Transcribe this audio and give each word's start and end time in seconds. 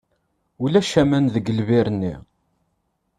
Ulac 0.63 0.91
aman 1.01 1.25
deg 1.35 1.45
lbir-nni. 1.59 2.15